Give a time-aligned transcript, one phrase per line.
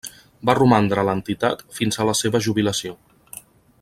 [0.49, 2.97] Va romandre a l'entitat fins a la seva jubilació.